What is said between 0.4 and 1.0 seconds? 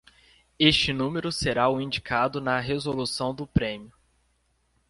Este